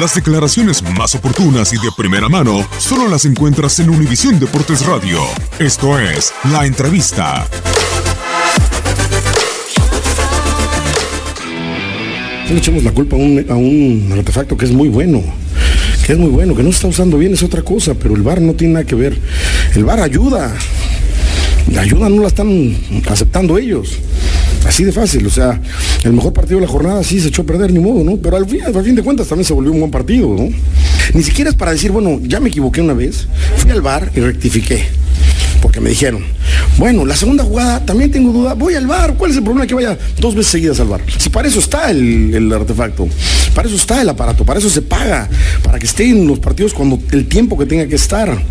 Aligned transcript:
Las 0.00 0.12
declaraciones 0.12 0.82
más 0.98 1.14
oportunas 1.14 1.72
y 1.72 1.76
de 1.76 1.88
primera 1.96 2.28
mano 2.28 2.66
solo 2.78 3.08
las 3.08 3.26
encuentras 3.26 3.78
en 3.78 3.90
Univisión 3.90 4.40
Deportes 4.40 4.84
Radio. 4.84 5.20
Esto 5.60 5.96
es 6.00 6.32
La 6.50 6.66
Entrevista. 6.66 7.46
Le 12.50 12.56
echemos 12.56 12.82
la 12.82 12.90
culpa 12.90 13.14
a 13.14 13.20
un, 13.20 13.46
a 13.48 13.54
un 13.54 14.12
artefacto 14.18 14.56
que 14.56 14.64
es 14.64 14.72
muy 14.72 14.88
bueno, 14.88 15.22
que 16.04 16.14
es 16.14 16.18
muy 16.18 16.30
bueno, 16.30 16.56
que 16.56 16.64
no 16.64 16.70
se 16.70 16.76
está 16.76 16.88
usando 16.88 17.16
bien 17.16 17.32
es 17.32 17.44
otra 17.44 17.62
cosa, 17.62 17.94
pero 17.94 18.16
el 18.16 18.22
VAR 18.22 18.40
no 18.40 18.54
tiene 18.54 18.74
nada 18.74 18.86
que 18.86 18.96
ver. 18.96 19.16
El 19.76 19.84
VAR 19.84 20.00
ayuda. 20.00 20.52
La 21.72 21.82
ayuda 21.82 22.08
no 22.08 22.20
la 22.20 22.28
están 22.28 22.76
aceptando 23.08 23.58
ellos. 23.58 24.00
Así 24.66 24.84
de 24.84 24.92
fácil, 24.92 25.26
o 25.26 25.30
sea, 25.30 25.60
el 26.04 26.12
mejor 26.12 26.32
partido 26.32 26.58
de 26.58 26.66
la 26.66 26.72
jornada 26.72 27.02
sí 27.02 27.20
se 27.20 27.28
echó 27.28 27.42
a 27.42 27.46
perder, 27.46 27.72
ni 27.72 27.78
modo, 27.78 28.02
¿no? 28.02 28.16
Pero 28.16 28.36
al 28.36 28.46
fin, 28.46 28.62
al 28.62 28.84
fin 28.84 28.94
de 28.94 29.02
cuentas 29.02 29.28
también 29.28 29.44
se 29.44 29.52
volvió 29.52 29.72
un 29.72 29.80
buen 29.80 29.90
partido, 29.90 30.28
¿no? 30.28 30.48
Ni 31.12 31.22
siquiera 31.22 31.50
es 31.50 31.56
para 31.56 31.72
decir, 31.72 31.92
bueno, 31.92 32.18
ya 32.22 32.40
me 32.40 32.48
equivoqué 32.48 32.80
una 32.80 32.94
vez, 32.94 33.28
fui 33.58 33.70
al 33.70 33.82
bar 33.82 34.10
y 34.14 34.20
rectifiqué. 34.20 34.84
Porque 35.60 35.80
me 35.80 35.90
dijeron, 35.90 36.22
bueno, 36.76 37.06
la 37.06 37.16
segunda 37.16 37.44
jugada 37.44 37.84
también 37.84 38.10
tengo 38.10 38.32
duda, 38.32 38.54
voy 38.54 38.74
al 38.74 38.86
bar, 38.86 39.14
¿cuál 39.14 39.30
es 39.30 39.36
el 39.36 39.42
problema 39.42 39.66
que 39.66 39.74
vaya 39.74 39.96
dos 40.18 40.34
veces 40.34 40.52
seguidas 40.52 40.80
al 40.80 40.88
bar? 40.88 41.00
Si 41.18 41.30
para 41.30 41.48
eso 41.48 41.58
está 41.58 41.90
el, 41.90 42.52
artefacto, 42.52 43.08
para 43.54 43.68
eso 43.68 43.76
está 43.76 44.02
el 44.02 44.08
aparato, 44.08 44.44
para 44.44 44.58
eso 44.58 44.68
se 44.68 44.82
paga, 44.82 45.28
para 45.62 45.78
que 45.78 45.86
esté 45.86 46.08
en 46.08 46.26
los 46.26 46.38
partidos 46.38 46.74
cuando 46.74 46.98
el 47.12 47.26
tiempo 47.28 47.56
que 47.56 47.66
tenga 47.66 47.86
que 47.86 47.94
estar. 47.94 48.42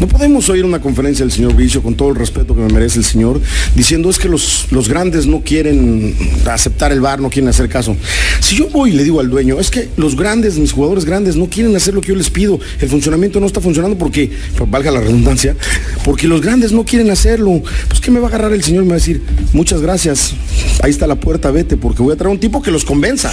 No 0.00 0.08
podemos 0.08 0.48
oír 0.48 0.64
una 0.64 0.80
conferencia 0.80 1.24
del 1.24 1.32
señor 1.32 1.54
Vicio, 1.54 1.82
con 1.82 1.94
todo 1.94 2.10
el 2.10 2.16
respeto 2.16 2.54
que 2.54 2.60
me 2.60 2.72
merece 2.72 2.98
el 2.98 3.04
señor, 3.04 3.40
diciendo 3.76 4.10
es 4.10 4.18
que 4.18 4.28
los, 4.28 4.66
los 4.70 4.88
grandes 4.88 5.26
no 5.26 5.42
quieren 5.42 6.14
aceptar 6.50 6.90
el 6.92 7.00
bar, 7.00 7.20
no 7.20 7.30
quieren 7.30 7.48
hacer 7.48 7.68
caso. 7.68 7.96
Si 8.40 8.56
yo 8.56 8.68
voy 8.68 8.90
y 8.90 8.92
le 8.94 9.04
digo 9.04 9.20
al 9.20 9.30
dueño, 9.30 9.60
es 9.60 9.70
que 9.70 9.88
los 9.96 10.16
grandes, 10.16 10.58
mis 10.58 10.72
jugadores 10.72 11.04
grandes, 11.04 11.36
no 11.36 11.46
quieren 11.46 11.74
hacer 11.76 11.94
lo 11.94 12.00
que 12.00 12.08
yo 12.08 12.16
les 12.16 12.30
pido, 12.30 12.58
el 12.80 12.88
funcionamiento 12.88 13.38
no 13.38 13.46
está 13.46 13.60
funcionando 13.60 13.96
porque, 13.96 14.30
valga 14.68 14.90
la 14.90 15.00
redundancia, 15.00 15.56
porque 16.04 16.26
los 16.26 16.40
grandes 16.40 16.72
no 16.72 16.84
quieren 16.84 17.10
hacerlo, 17.10 17.62
pues 17.88 18.00
¿qué 18.00 18.10
me 18.10 18.18
va 18.18 18.26
a 18.26 18.28
agarrar 18.30 18.52
el 18.52 18.64
señor 18.64 18.82
y 18.82 18.86
me 18.86 18.90
va 18.90 18.96
a 18.96 18.98
decir, 18.98 19.22
muchas 19.52 19.80
gracias, 19.80 20.34
ahí 20.82 20.90
está 20.90 21.06
la 21.06 21.16
puerta, 21.16 21.50
vete, 21.50 21.76
porque 21.76 22.02
voy 22.02 22.14
a 22.14 22.16
traer 22.16 22.32
un 22.32 22.40
tipo 22.40 22.60
que 22.60 22.70
los 22.70 22.84
convenza. 22.84 23.32